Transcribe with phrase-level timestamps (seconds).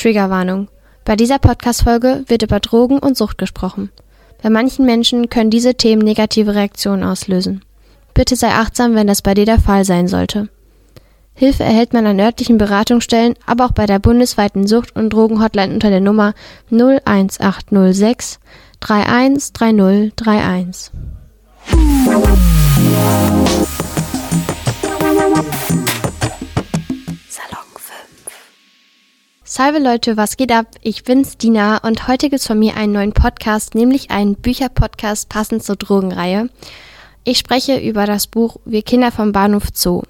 [0.00, 0.68] Triggerwarnung.
[1.04, 3.90] Bei dieser Podcast-Folge wird über Drogen und Sucht gesprochen.
[4.42, 7.62] Bei manchen Menschen können diese Themen negative Reaktionen auslösen.
[8.14, 10.48] Bitte sei achtsam, wenn das bei dir der Fall sein sollte.
[11.34, 15.90] Hilfe erhält man an örtlichen Beratungsstellen, aber auch bei der bundesweiten Sucht- und Drogenhotline unter
[15.90, 16.32] der Nummer
[16.70, 18.40] 01806
[18.80, 20.92] 313031.
[29.52, 30.66] Salve Leute, was geht ab?
[30.80, 35.64] Ich bin's Dina und heute gibt's von mir einen neuen Podcast, nämlich einen Bücherpodcast passend
[35.64, 36.48] zur Drogenreihe.
[37.24, 40.02] Ich spreche über das Buch Wir Kinder vom Bahnhof Zoo.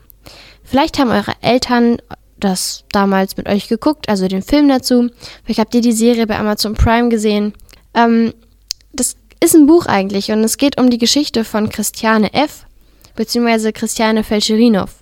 [0.62, 2.02] Vielleicht haben eure Eltern
[2.38, 5.08] das damals mit euch geguckt, also den Film dazu.
[5.42, 7.54] Vielleicht habt ihr die Serie bei Amazon Prime gesehen.
[7.94, 8.34] Ähm,
[8.92, 12.66] das ist ein Buch eigentlich und es geht um die Geschichte von Christiane F.
[13.16, 14.96] beziehungsweise Christiane Felscherinov.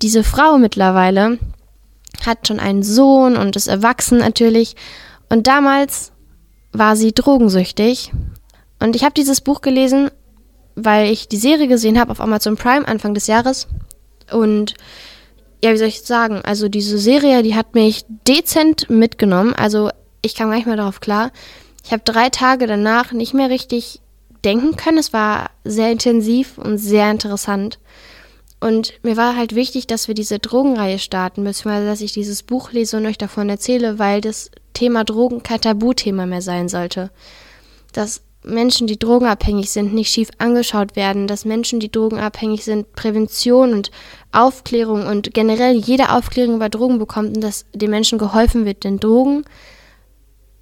[0.00, 1.38] Diese Frau mittlerweile
[2.24, 4.76] hat schon einen Sohn und ist erwachsen natürlich.
[5.28, 6.12] Und damals
[6.72, 8.12] war sie drogensüchtig.
[8.78, 10.10] Und ich habe dieses Buch gelesen,
[10.74, 13.68] weil ich die Serie gesehen habe auf Amazon Prime Anfang des Jahres.
[14.30, 14.74] Und
[15.62, 16.40] ja, wie soll ich sagen?
[16.42, 19.54] Also diese Serie, die hat mich dezent mitgenommen.
[19.54, 19.90] Also
[20.22, 21.30] ich kam gar nicht mehr darauf klar.
[21.84, 24.00] Ich habe drei Tage danach nicht mehr richtig
[24.44, 24.98] denken können.
[24.98, 27.78] Es war sehr intensiv und sehr interessant.
[28.60, 32.72] Und mir war halt wichtig, dass wir diese Drogenreihe starten, beziehungsweise dass ich dieses Buch
[32.72, 37.10] lese und euch davon erzähle, weil das Thema Drogen kein Tabuthema mehr sein sollte.
[37.92, 43.72] Dass Menschen, die drogenabhängig sind, nicht schief angeschaut werden, dass Menschen, die drogenabhängig sind, Prävention
[43.72, 43.90] und
[44.32, 48.84] Aufklärung und generell jede Aufklärung über Drogen bekommt und dass den Menschen geholfen wird.
[48.84, 49.44] Denn Drogen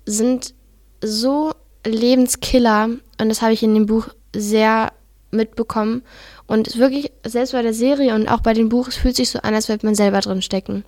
[0.07, 0.55] sind
[1.03, 1.53] so
[1.85, 4.93] Lebenskiller und das habe ich in dem Buch sehr
[5.31, 6.03] mitbekommen.
[6.49, 9.39] Und wirklich, selbst bei der Serie und auch bei dem Buch, es fühlt sich so
[9.41, 10.83] an, als würde man selber drin stecken.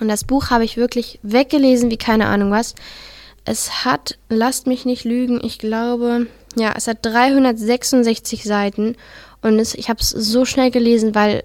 [0.00, 2.74] Und das Buch habe ich wirklich weggelesen, wie keine Ahnung was.
[3.44, 8.96] Es hat, lasst mich nicht lügen, ich glaube, ja, es hat 366 Seiten
[9.40, 11.44] und es, ich habe es so schnell gelesen, weil,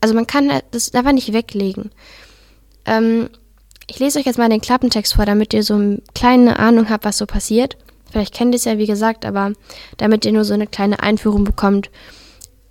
[0.00, 1.92] also man kann das einfach nicht weglegen.
[2.84, 3.30] Ähm,
[3.86, 7.04] ich lese euch jetzt mal den Klappentext vor, damit ihr so eine kleine Ahnung habt,
[7.04, 7.76] was so passiert.
[8.10, 9.52] Vielleicht kennt ihr es ja, wie gesagt, aber
[9.98, 11.90] damit ihr nur so eine kleine Einführung bekommt,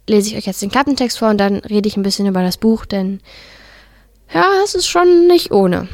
[0.10, 2.58] lese ich euch jetzt den Klappentext vor und dann rede ich ein bisschen über das
[2.58, 3.22] Buch, denn
[4.34, 5.88] ja, es ist schon nicht ohne.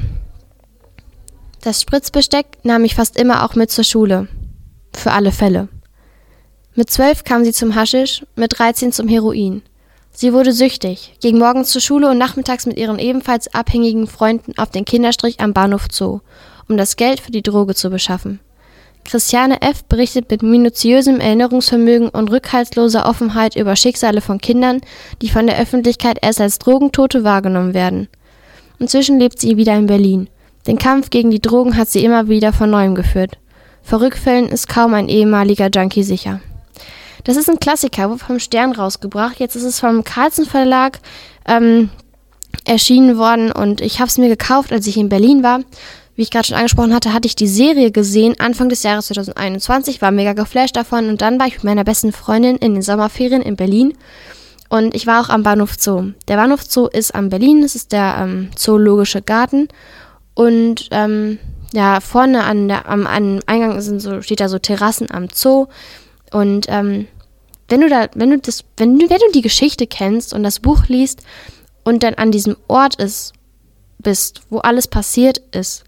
[1.62, 4.28] Das Spritzbesteck nahm ich fast immer auch mit zur Schule.
[4.94, 5.68] Für alle Fälle.
[6.76, 9.62] Mit zwölf kam sie zum Haschisch, mit 13 zum Heroin.
[10.12, 14.70] Sie wurde süchtig, ging morgens zur Schule und nachmittags mit ihren ebenfalls abhängigen Freunden auf
[14.70, 16.20] den Kinderstrich am Bahnhof Zoo,
[16.70, 18.40] um das Geld für die Droge zu beschaffen.
[19.06, 19.84] Christiane F.
[19.84, 24.82] berichtet mit minutiösem Erinnerungsvermögen und rückhaltsloser Offenheit über Schicksale von Kindern,
[25.22, 28.08] die von der Öffentlichkeit erst als Drogentote wahrgenommen werden.
[28.80, 30.28] Inzwischen lebt sie wieder in Berlin.
[30.66, 33.38] Den Kampf gegen die Drogen hat sie immer wieder von neuem geführt.
[33.84, 36.42] Vor Rückfällen ist kaum ein ehemaliger Junkie sicher.
[37.24, 39.40] Das ist ein Klassiker, vom Stern rausgebracht.
[39.40, 41.00] Jetzt ist es vom Carlsen Verlag
[41.48, 41.90] ähm,
[42.66, 45.60] erschienen worden und ich habe es mir gekauft, als ich in Berlin war
[46.16, 50.02] wie ich gerade schon angesprochen hatte, hatte ich die Serie gesehen Anfang des Jahres 2021,
[50.02, 53.42] war mega geflasht davon und dann war ich mit meiner besten Freundin in den Sommerferien
[53.42, 53.94] in Berlin
[54.70, 56.12] und ich war auch am Bahnhof Zoo.
[56.28, 59.68] Der Bahnhof Zoo ist am Berlin, das ist der ähm, Zoologische Garten
[60.34, 61.40] und ähm,
[61.74, 65.68] ja, vorne an der, am, am Eingang sind so, steht da so Terrassen am Zoo
[66.32, 67.08] und ähm,
[67.68, 70.60] wenn du da, wenn du das, wenn du, wenn du die Geschichte kennst und das
[70.60, 71.24] Buch liest
[71.84, 73.34] und dann an diesem Ort ist,
[74.00, 75.84] bist, wo alles passiert ist,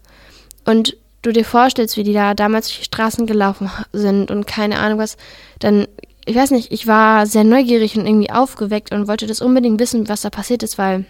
[0.68, 4.78] und du dir vorstellst, wie die da damals durch die Straßen gelaufen sind und keine
[4.78, 5.16] Ahnung was,
[5.58, 5.88] dann,
[6.26, 10.08] ich weiß nicht, ich war sehr neugierig und irgendwie aufgeweckt und wollte das unbedingt wissen,
[10.08, 11.06] was da passiert ist, weil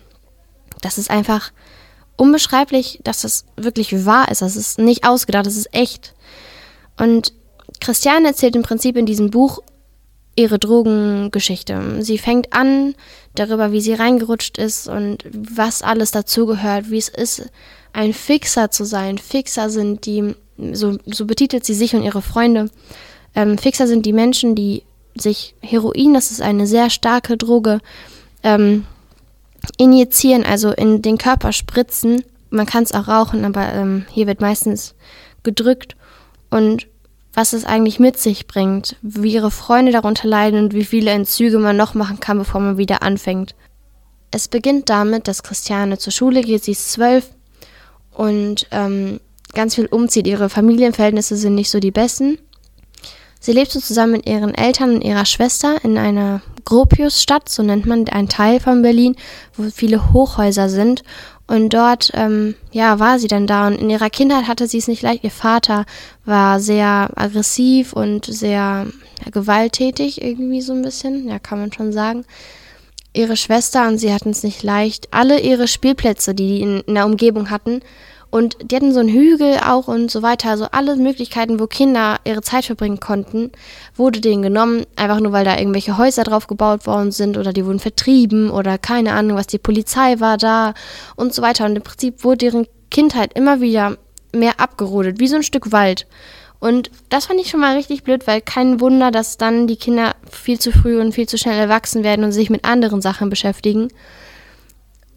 [0.81, 1.51] das ist einfach
[2.17, 4.43] unbeschreiblich, dass das wirklich wahr ist.
[4.43, 6.15] Das ist nicht ausgedacht, das ist echt.
[6.97, 7.33] Und
[7.81, 9.61] Christiane erzählt im Prinzip in diesem Buch
[10.37, 12.03] ihre Drogengeschichte.
[12.05, 12.95] Sie fängt an
[13.35, 17.51] darüber, wie sie reingerutscht ist und was alles dazugehört, wie es ist,
[17.99, 19.19] ein Fixer zu sein.
[19.19, 20.37] Fixer sind die,
[20.73, 22.71] so, so betitelt sie sich und ihre Freunde.
[23.35, 24.85] Ähm, Fixer sind die Menschen, die
[25.17, 27.81] sich Heroin, das ist eine sehr starke Droge,
[28.45, 28.87] ähm,
[29.79, 32.23] injizieren, also in den Körper spritzen.
[32.51, 34.95] Man kann es auch rauchen, aber ähm, hier wird meistens
[35.43, 35.97] gedrückt.
[36.51, 36.87] Und
[37.35, 41.59] was es eigentlich mit sich bringt, wie ihre Freunde darunter leiden und wie viele Entzüge
[41.59, 43.57] man noch machen kann, bevor man wieder anfängt.
[44.31, 47.31] Es beginnt damit, dass Christiane zur Schule geht, sie ist zwölf
[48.19, 49.21] und ähm,
[49.55, 50.27] ganz viel umzieht.
[50.27, 52.39] Ihre Familienverhältnisse sind nicht so die besten.
[53.41, 58.09] Sie lebte zusammen mit ihren Eltern und ihrer Schwester in einer Gropiusstadt, so nennt man
[58.09, 59.15] einen Teil von Berlin,
[59.57, 61.05] wo viele Hochhäuser sind.
[61.47, 63.69] Und dort, ähm, ja, war sie dann da.
[63.69, 65.23] Und in ihrer Kindheit hatte sie es nicht leicht.
[65.23, 65.87] Ihr Vater
[66.25, 68.87] war sehr aggressiv und sehr
[69.25, 72.25] ja, gewalttätig, irgendwie so ein bisschen, ja, kann man schon sagen.
[73.19, 75.09] Ihre Schwester und sie hatten es nicht leicht.
[75.11, 77.81] Alle ihre Spielplätze, die die in, in der Umgebung hatten,
[78.31, 80.51] und die hatten so einen Hügel auch und so weiter.
[80.51, 83.51] Also alle Möglichkeiten, wo Kinder ihre Zeit verbringen konnten,
[83.97, 84.85] wurde denen genommen.
[84.95, 88.79] Einfach nur, weil da irgendwelche Häuser drauf gebaut worden sind oder die wurden vertrieben oder
[88.79, 90.75] keine Ahnung, was die Polizei war da
[91.17, 91.65] und so weiter.
[91.65, 93.97] Und im Prinzip wurde deren Kindheit immer wieder
[94.33, 96.07] mehr abgerodet, wie so ein Stück Wald.
[96.61, 100.15] Und das fand ich schon mal richtig blöd, weil kein Wunder, dass dann die Kinder
[100.31, 103.89] viel zu früh und viel zu schnell erwachsen werden und sich mit anderen Sachen beschäftigen.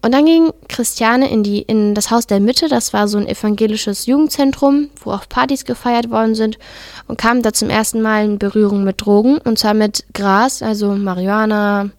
[0.04, 3.28] Und dann ging Christiane in, die, in das Haus der Mitte, das war so ein
[3.28, 6.58] evangelisches Jugendzentrum, wo auch Partys gefeiert worden sind,
[7.06, 10.94] und kam da zum ersten Mal in Berührung mit Drogen, und zwar mit Gras, also
[10.96, 11.90] Marihuana,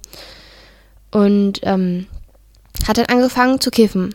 [1.12, 2.07] und ähm,
[2.86, 4.13] hat dann angefangen zu kiffen.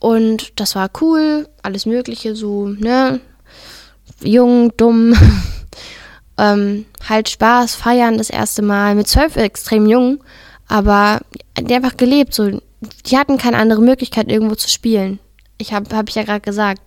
[0.00, 3.20] Und das war cool, alles Mögliche, so, ne,
[4.22, 5.14] jung, dumm,
[6.38, 10.22] ähm, halt Spaß, feiern das erste Mal, mit zwölf extrem jung,
[10.68, 11.20] aber
[11.60, 12.60] die einfach gelebt, so
[13.06, 15.18] die hatten keine andere Möglichkeit, irgendwo zu spielen.
[15.58, 16.80] Ich habe hab ich ja gerade gesagt.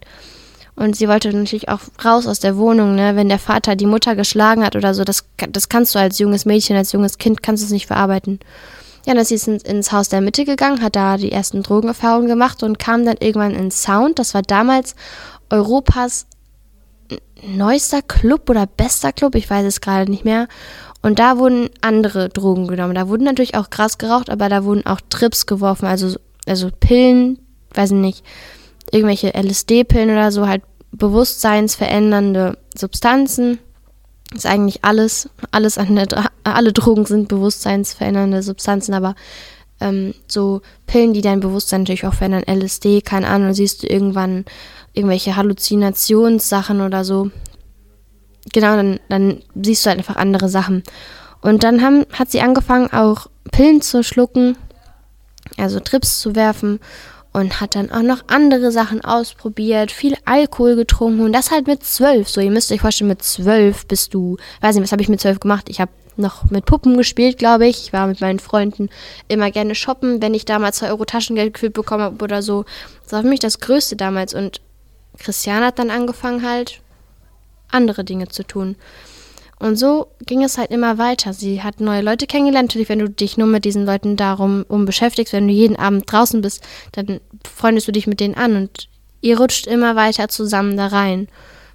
[0.75, 3.15] Und sie wollte natürlich auch raus aus der Wohnung, ne?
[3.15, 6.45] Wenn der Vater die Mutter geschlagen hat oder so, das, das kannst du als junges
[6.45, 8.39] Mädchen, als junges Kind, kannst du es nicht verarbeiten.
[9.07, 12.62] Ja, dann ist sie ins, Haus der Mitte gegangen, hat da die ersten Drogenerfahrungen gemacht
[12.62, 14.19] und kam dann irgendwann ins Sound.
[14.19, 14.95] Das war damals
[15.50, 16.27] Europas
[17.45, 20.48] neuester Club oder bester Club, ich weiß es gerade nicht mehr.
[21.01, 22.95] Und da wurden andere Drogen genommen.
[22.95, 27.39] Da wurden natürlich auch Gras geraucht, aber da wurden auch Trips geworfen, also, also Pillen,
[27.74, 28.25] weiß ich nicht,
[28.92, 33.60] irgendwelche LSD-Pillen oder so, halt bewusstseinsverändernde Substanzen.
[34.34, 36.07] ist eigentlich alles, alles an der,
[36.44, 39.16] alle Drogen sind bewusstseinsverändernde Substanzen, aber
[39.80, 44.45] ähm, so Pillen, die dein Bewusstsein natürlich auch verändern, LSD, keine Ahnung, siehst du irgendwann
[44.98, 47.32] irgendwelche Halluzinationssachen oder so
[48.54, 50.84] genau, dann, dann siehst du halt einfach andere Sachen.
[51.42, 54.58] Und dann haben, hat sie angefangen, auch Pillen zu schlucken,
[55.58, 56.80] also Trips zu werfen
[57.34, 61.84] und hat dann auch noch andere Sachen ausprobiert, viel Alkohol getrunken und das halt mit
[61.84, 62.30] zwölf.
[62.30, 65.22] So, ihr müsst euch vorstellen, mit zwölf bist du, weiß nicht, was habe ich mit
[65.22, 65.70] zwölf gemacht?
[65.70, 67.84] Ich habe noch mit Puppen gespielt, glaube ich.
[67.84, 68.90] Ich war mit meinen Freunden
[69.28, 72.66] immer gerne shoppen, wenn ich damals zwei Euro Taschengeld gefühlt bekommen habe oder so.
[73.04, 74.34] Das war für mich das Größte damals.
[74.34, 74.60] Und
[75.18, 76.81] Christian hat dann angefangen halt
[77.72, 78.75] andere Dinge zu tun.
[79.60, 81.34] Und so ging es halt immer weiter.
[81.34, 82.69] Sie hat neue Leute kennengelernt.
[82.69, 86.12] Natürlich, wenn du dich nur mit diesen Leuten darum um beschäftigst, wenn du jeden Abend
[86.12, 88.88] draußen bist, dann freundest du dich mit denen an und
[89.22, 91.28] ihr rutscht immer weiter zusammen da rein.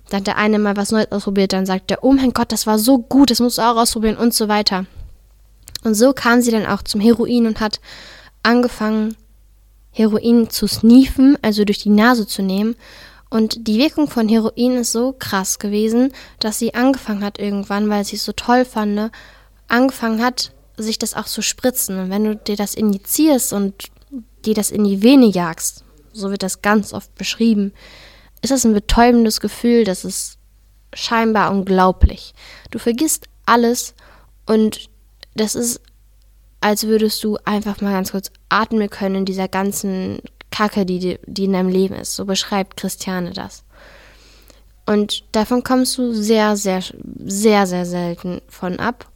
[0.09, 2.67] Dann hat der eine mal was Neues ausprobiert, dann sagt der, oh mein Gott, das
[2.67, 4.87] war so gut, das musst du auch ausprobieren und so weiter.
[5.83, 7.81] Und so kam sie dann auch zum Heroin und hat
[8.45, 9.17] angefangen,
[9.91, 12.77] Heroin zu sniefen, also durch die Nase zu nehmen
[13.32, 18.05] und die Wirkung von Heroin ist so krass gewesen, dass sie angefangen hat irgendwann, weil
[18.05, 19.11] sie es so toll fand, ne,
[19.69, 21.99] angefangen hat, sich das auch zu spritzen.
[21.99, 23.90] Und wenn du dir das injizierst und
[24.44, 25.82] dir das in die Vene jagst,
[26.12, 27.73] so wird das ganz oft beschrieben,
[28.43, 30.37] ist das ein betäubendes Gefühl, das ist
[30.93, 32.35] scheinbar unglaublich.
[32.70, 33.94] Du vergisst alles
[34.44, 34.90] und
[35.35, 35.81] das ist,
[36.61, 40.19] als würdest du einfach mal ganz kurz atmen können in dieser ganzen
[40.52, 42.14] Kacke, die, die in deinem Leben ist.
[42.14, 43.64] So beschreibt Christiane das.
[44.87, 46.82] Und davon kommst du sehr, sehr,
[47.25, 49.09] sehr, sehr selten von ab.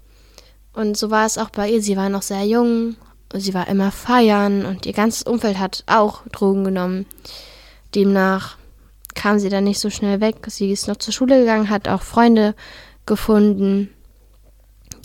[0.73, 1.83] Und so war es auch bei ihr.
[1.83, 2.97] Sie war noch sehr jung,
[3.35, 7.07] sie war immer feiern und ihr ganzes Umfeld hat auch Drogen genommen.
[7.95, 8.57] Demnach
[9.15, 10.37] kam sie dann nicht so schnell weg.
[10.49, 12.55] Sie ist noch zur Schule gegangen, hat auch Freunde
[13.07, 13.91] gefunden,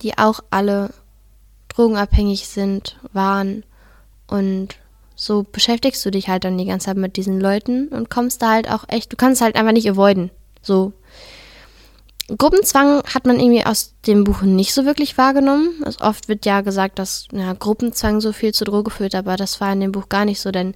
[0.03, 0.91] die auch alle
[1.69, 3.63] drogenabhängig sind, waren
[4.27, 4.75] und
[5.21, 8.53] so beschäftigst du dich halt dann die ganze Zeit mit diesen Leuten und kommst da
[8.53, 10.31] halt auch echt, du kannst halt einfach nicht avoiden.
[10.63, 10.93] So.
[12.35, 15.75] Gruppenzwang hat man irgendwie aus dem Buch nicht so wirklich wahrgenommen.
[15.85, 19.61] Also oft wird ja gesagt, dass ja, Gruppenzwang so viel zur Droge führt, aber das
[19.61, 20.73] war in dem Buch gar nicht so, denn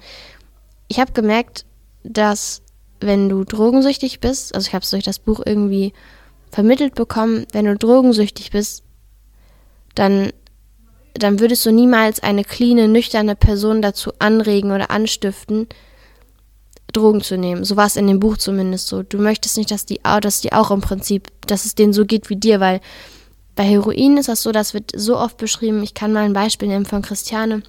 [0.90, 1.66] ich habe gemerkt,
[2.04, 2.62] dass
[3.00, 5.92] wenn du drogensüchtig bist, also ich habe es durch das Buch irgendwie
[6.52, 8.84] vermittelt bekommen, wenn du drogensüchtig bist,
[9.96, 10.32] dann
[11.18, 15.68] dann würdest du niemals eine cleane, nüchterne Person dazu anregen oder anstiften,
[16.94, 17.64] Drogen zu nehmen.
[17.66, 19.04] So war es in dem Buch zumindest so.
[19.04, 22.30] Du möchtest nicht, dass die, dass die auch im Prinzip, dass es denen so geht
[22.30, 22.80] wie dir, weil
[23.56, 25.84] bei Heroin ist das so, das wird so oft beschrieben.
[25.84, 27.64] Ich kann mal ein Beispiel nehmen von Christiane.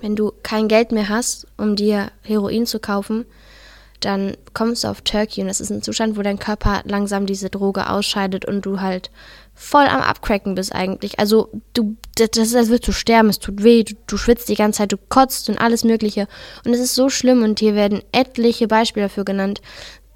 [0.00, 3.24] Wenn du kein Geld mehr hast, um dir Heroin zu kaufen,
[4.04, 7.50] dann kommst du auf Turkey und das ist ein Zustand, wo dein Körper langsam diese
[7.50, 9.10] Droge ausscheidet und du halt
[9.54, 11.18] voll am Abcracken bist eigentlich.
[11.18, 14.78] Also du, das als würdest du sterben, es tut weh, du, du schwitzt die ganze
[14.78, 16.26] Zeit, du kotzt und alles Mögliche.
[16.64, 19.60] Und es ist so schlimm und hier werden etliche Beispiele dafür genannt.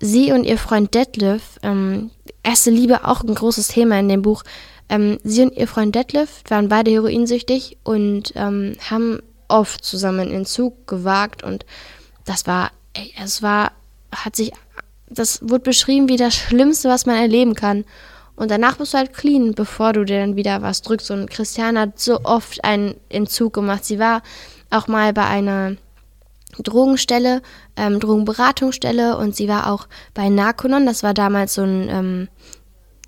[0.01, 2.11] Sie und ihr Freund Detlef, ähm,
[2.43, 4.43] erste Liebe auch ein großes Thema in dem Buch.
[4.89, 10.45] Ähm, sie und ihr Freund Detlef waren beide heroinsüchtig und ähm, haben oft zusammen in
[10.45, 11.65] Zug gewagt und
[12.25, 13.73] das war, ey, es war,
[14.13, 14.53] hat sich,
[15.09, 17.85] das wurde beschrieben wie das Schlimmste, was man erleben kann.
[18.35, 21.11] Und danach bist du halt clean, bevor du dir dann wieder was drückst.
[21.11, 23.85] Und Christiane hat so oft einen Entzug gemacht.
[23.85, 24.23] Sie war
[24.71, 25.77] auch mal bei einer
[26.59, 27.43] Drogenstelle,
[27.77, 30.87] ähm, Drogenberatungsstelle und sie war auch bei Narconon.
[30.87, 32.29] Das war damals so ein ähm,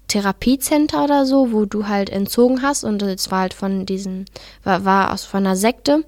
[0.09, 2.85] Therapiecenter oder so, wo du halt entzogen hast.
[2.85, 4.25] Und es war halt von diesen,
[4.65, 6.05] war, war aus von einer Sekte.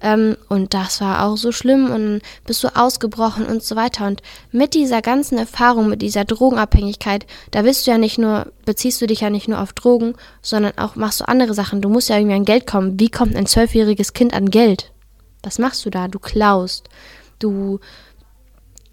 [0.00, 4.06] Ähm, und das war auch so schlimm und bist du ausgebrochen und so weiter.
[4.06, 9.00] Und mit dieser ganzen Erfahrung, mit dieser Drogenabhängigkeit, da bist du ja nicht nur, beziehst
[9.02, 11.82] du dich ja nicht nur auf Drogen, sondern auch machst du andere Sachen.
[11.82, 12.98] Du musst ja irgendwie an Geld kommen.
[12.98, 14.90] Wie kommt ein zwölfjähriges Kind an Geld?
[15.42, 16.08] Was machst du da?
[16.08, 16.88] Du klaust.
[17.38, 17.78] Du,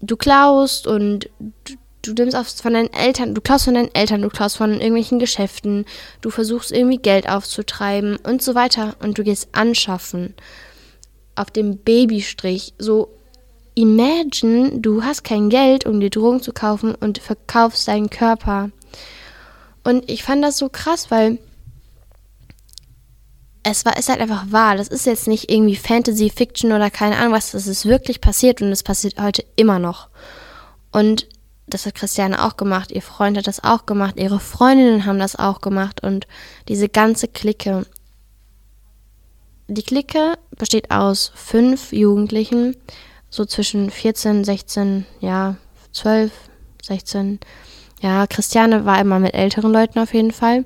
[0.00, 1.30] du klaust und
[1.64, 4.72] du, du nimmst auf, von deinen Eltern, du klaust von deinen Eltern, du klaust von
[4.72, 5.84] irgendwelchen Geschäften,
[6.20, 10.34] du versuchst irgendwie Geld aufzutreiben und so weiter und du gehst anschaffen
[11.38, 12.74] auf dem Babystrich.
[12.78, 13.08] So,
[13.74, 18.70] imagine, du hast kein Geld, um dir Drogen zu kaufen und verkaufst deinen Körper.
[19.84, 21.38] Und ich fand das so krass, weil
[23.62, 24.76] es war, ist halt einfach wahr.
[24.76, 27.52] Das ist jetzt nicht irgendwie Fantasy, Fiction oder keine Ahnung was.
[27.52, 30.08] Das ist wirklich passiert und es passiert heute immer noch.
[30.90, 31.28] Und
[31.68, 35.36] das hat Christiane auch gemacht, ihr Freund hat das auch gemacht, ihre Freundinnen haben das
[35.36, 36.26] auch gemacht und
[36.66, 37.84] diese ganze Clique.
[39.68, 42.74] Die Clique besteht aus fünf Jugendlichen,
[43.28, 45.56] so zwischen 14, 16, ja,
[45.92, 46.32] 12,
[46.82, 47.38] 16.
[48.00, 50.64] Ja, Christiane war immer mit älteren Leuten auf jeden Fall.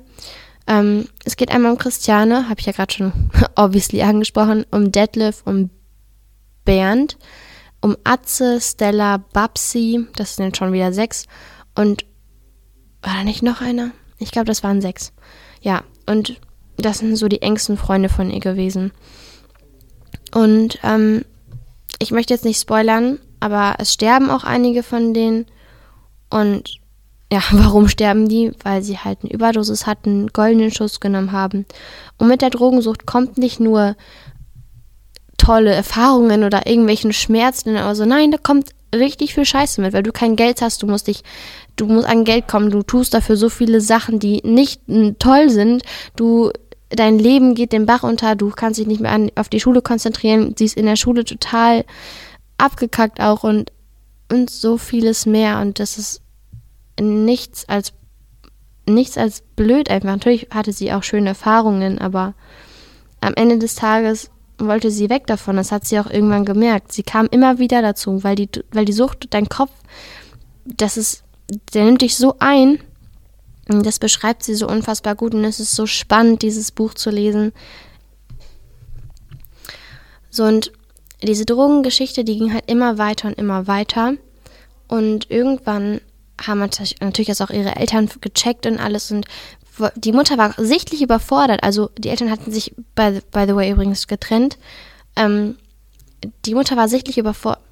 [0.67, 3.11] Ähm, es geht einmal um Christiane, habe ich ja gerade schon
[3.55, 5.69] obviously angesprochen, um Detlef, um
[6.63, 7.17] Bernd,
[7.81, 11.25] um Atze, Stella, Babsi, das sind schon wieder sechs.
[11.75, 12.05] Und
[13.01, 13.91] war da nicht noch einer?
[14.17, 15.11] Ich glaube, das waren sechs.
[15.61, 16.39] Ja, und
[16.77, 18.91] das sind so die engsten Freunde von ihr gewesen.
[20.33, 21.25] Und ähm,
[21.99, 25.45] ich möchte jetzt nicht spoilern, aber es sterben auch einige von denen.
[26.29, 26.79] Und
[27.31, 28.51] ja, warum sterben die?
[28.63, 31.65] Weil sie halt eine Überdosis hatten, goldenen Schuss genommen haben.
[32.17, 33.95] Und mit der Drogensucht kommt nicht nur
[35.37, 40.03] tolle Erfahrungen oder irgendwelchen Schmerzen, aber so, nein, da kommt richtig viel Scheiße mit, weil
[40.03, 41.23] du kein Geld hast, du musst dich,
[41.75, 44.81] du musst an Geld kommen, du tust dafür so viele Sachen, die nicht
[45.19, 45.83] toll sind,
[46.15, 46.51] du
[46.95, 49.81] dein Leben geht den Bach unter, du kannst dich nicht mehr an, auf die Schule
[49.81, 51.85] konzentrieren, sie ist in der Schule total
[52.57, 53.71] abgekackt auch und,
[54.31, 56.21] und so vieles mehr und das ist
[56.99, 57.93] nichts als
[58.85, 60.09] nichts als blöd einfach.
[60.09, 62.33] Natürlich hatte sie auch schöne Erfahrungen, aber
[63.21, 65.55] am Ende des Tages wollte sie weg davon.
[65.55, 66.91] Das hat sie auch irgendwann gemerkt.
[66.91, 69.71] Sie kam immer wieder dazu, weil die, weil die Sucht, dein Kopf,
[70.65, 71.23] das ist,
[71.73, 72.79] der nimmt dich so ein,
[73.67, 77.53] das beschreibt sie so unfassbar gut und es ist so spannend, dieses Buch zu lesen.
[80.29, 80.71] So und
[81.21, 84.15] diese Drogengeschichte, die ging halt immer weiter und immer weiter.
[84.87, 86.01] Und irgendwann
[86.45, 89.25] haben natürlich auch ihre Eltern gecheckt und alles und
[89.95, 91.63] die Mutter war sichtlich überfordert.
[91.63, 94.57] Also die Eltern hatten sich, by, by the way, übrigens getrennt.
[95.15, 95.57] Ähm,
[96.45, 97.63] die Mutter war sichtlich überfordert.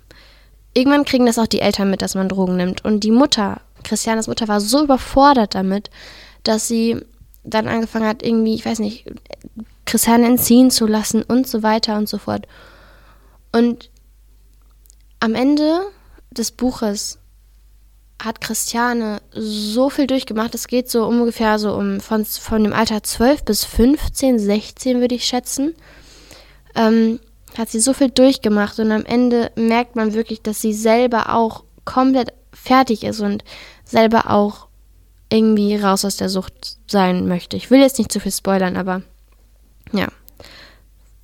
[0.73, 2.83] Irgendwann kriegen das auch die Eltern mit, dass man Drogen nimmt.
[2.83, 5.89] Und die Mutter Christianes Mutter war so überfordert damit,
[6.43, 6.97] dass sie
[7.43, 9.05] dann angefangen hat, irgendwie, ich weiß nicht,
[9.85, 12.47] Christiane entziehen zu lassen und so weiter und so fort.
[13.51, 13.89] Und
[15.19, 15.81] am Ende
[16.31, 17.19] des Buches
[18.23, 20.53] hat Christiane so viel durchgemacht.
[20.53, 25.15] Es geht so ungefähr so um von, von dem Alter 12 bis 15, 16 würde
[25.15, 25.73] ich schätzen.
[26.75, 27.19] Ähm,
[27.57, 31.63] hat sie so viel durchgemacht und am Ende merkt man wirklich, dass sie selber auch
[31.83, 33.43] komplett fertig ist und
[33.83, 34.67] selber auch
[35.29, 37.57] irgendwie raus aus der Sucht sein möchte.
[37.57, 39.01] Ich will jetzt nicht zu viel spoilern, aber
[39.93, 40.07] ja.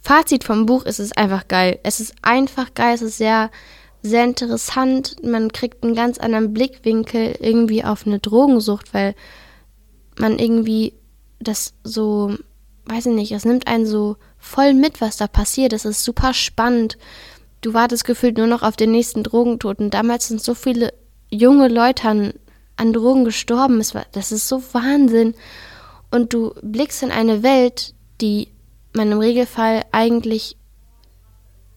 [0.02, 1.80] Fazit vom Buch ist es einfach geil.
[1.84, 3.52] Es ist einfach geil, es ist sehr,
[4.02, 5.18] sehr interessant.
[5.24, 9.14] Man kriegt einen ganz anderen Blickwinkel irgendwie auf eine Drogensucht, weil
[10.18, 10.94] man irgendwie
[11.40, 12.36] das so,
[12.86, 15.74] weiß ich nicht, es nimmt einen so voll mit, was da passiert.
[15.74, 16.98] Es ist super spannend.
[17.62, 19.90] Du wartest gefühlt nur noch auf den nächsten Drogentoten.
[19.90, 20.94] Damals sind so viele
[21.30, 22.34] junge Leute an,
[22.76, 23.80] an Drogen gestorben.
[23.80, 25.36] Es war, das ist so Wahnsinn.
[26.12, 28.50] Und du blickst in eine Welt, die
[28.94, 30.58] man im Regelfall eigentlich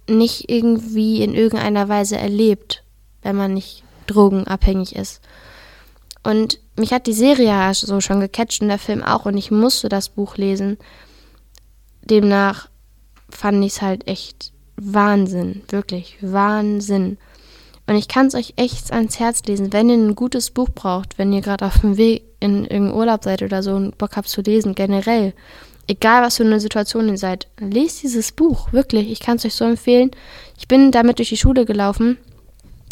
[0.09, 2.85] nicht irgendwie in irgendeiner Weise erlebt.
[3.23, 5.21] wenn man nicht drogenabhängig ist.
[6.23, 9.50] Und mich hat die Serie ja so schon gecatcht und der Film auch und ich
[9.50, 10.78] musste das Buch lesen.
[12.02, 12.69] Demnach
[13.30, 17.19] fand ich es halt echt Wahnsinn, wirklich Wahnsinn.
[17.90, 21.18] Und ich kann es euch echt ans Herz lesen, wenn ihr ein gutes Buch braucht,
[21.18, 24.28] wenn ihr gerade auf dem Weg in irgendeinen Urlaub seid oder so und Bock habt
[24.28, 25.35] zu lesen, generell.
[25.88, 29.11] Egal, was für eine Situation ihr seid, lest dieses Buch, wirklich.
[29.11, 30.12] Ich kann es euch so empfehlen.
[30.56, 32.16] Ich bin damit durch die Schule gelaufen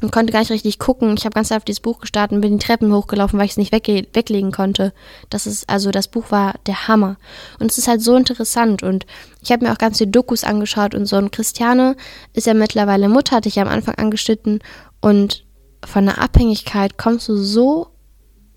[0.02, 1.14] und konnte gar nicht richtig gucken.
[1.17, 3.57] Ich habe ganz auf dieses Buch gestartet und bin die Treppen hochgelaufen, weil ich es
[3.57, 4.93] nicht wegge weglegen konnte.
[5.28, 7.17] Das ist, also das Buch war der Hammer.
[7.59, 8.83] Und es ist halt so interessant.
[8.83, 9.07] Und
[9.43, 11.17] ich habe mir auch ganz viele Dokus angeschaut und so.
[11.17, 11.97] Und Christiane
[12.33, 14.61] ist ja mittlerweile Mutter, hatte ich ja am Anfang angeschnitten.
[15.00, 15.45] Und
[15.85, 17.88] von der Abhängigkeit kommst du so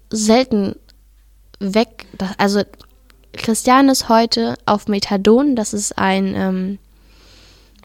[0.10, 0.75] selten
[1.60, 2.07] weg.
[2.17, 2.62] Dass, also
[3.33, 5.55] Christiane ist heute auf Methadon.
[5.55, 6.79] Das ist ein, ähm,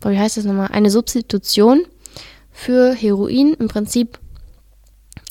[0.02, 0.68] wie heißt das nochmal?
[0.72, 1.84] Eine Substitution
[2.50, 4.18] für Heroin im Prinzip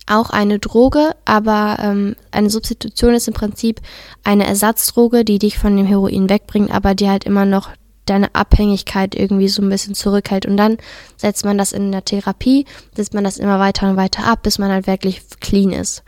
[0.07, 3.81] auch eine Droge, aber ähm, eine Substitution ist im Prinzip
[4.23, 7.71] eine Ersatzdroge, die dich von dem Heroin wegbringt, aber die halt immer noch
[8.05, 10.45] deine Abhängigkeit irgendwie so ein bisschen zurückhält.
[10.45, 10.77] Und dann
[11.17, 14.59] setzt man das in der Therapie, setzt man das immer weiter und weiter ab, bis
[14.59, 16.03] man halt wirklich clean ist.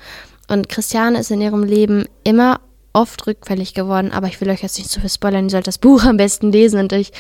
[0.48, 2.62] Und Christiane ist in ihrem Leben immer
[2.94, 5.78] oft rückfällig geworden, aber ich will euch jetzt nicht zu viel spoilern, ihr sollt das
[5.78, 7.12] Buch am besten lesen und ich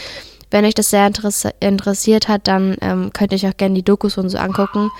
[0.49, 1.11] wenn euch das sehr
[1.59, 4.91] interessiert hat, dann ähm, könnt ihr euch auch gerne die Dokus und so angucken.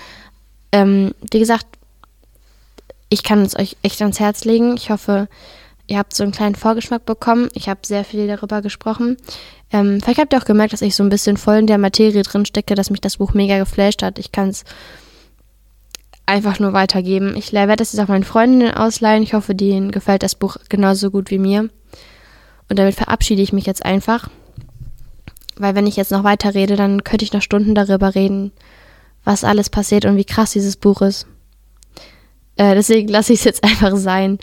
[0.72, 1.66] Ähm, wie gesagt,
[3.08, 4.76] ich kann es euch echt ans Herz legen.
[4.76, 5.28] Ich hoffe,
[5.88, 7.48] ihr habt so einen kleinen Vorgeschmack bekommen.
[7.54, 9.16] Ich habe sehr viel darüber gesprochen.
[9.72, 12.22] Ähm, vielleicht habt ihr auch gemerkt, dass ich so ein bisschen voll in der Materie
[12.22, 14.18] drin stecke, dass mich das Buch mega geflasht hat.
[14.18, 14.64] Ich kann es
[16.26, 17.34] einfach nur weitergeben.
[17.36, 19.22] Ich werde das jetzt auch meinen Freundinnen ausleihen.
[19.22, 21.70] Ich hoffe, denen gefällt das Buch genauso gut wie mir.
[22.68, 24.28] Und damit verabschiede ich mich jetzt einfach.
[25.56, 28.52] Weil wenn ich jetzt noch weiter rede, dann könnte ich noch Stunden darüber reden,
[29.24, 31.26] was alles passiert und wie krass dieses Buch ist.
[32.56, 34.38] Äh, deswegen lasse ich es jetzt einfach sein.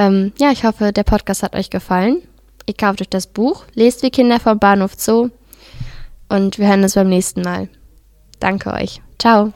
[0.00, 2.22] Ähm, ja, ich hoffe, der Podcast hat euch gefallen.
[2.64, 5.28] Ihr kauft euch das Buch, lest wie Kinder vom Bahnhof Zoo
[6.30, 7.68] und wir hören uns beim nächsten Mal.
[8.38, 9.02] Danke euch.
[9.18, 9.52] Ciao.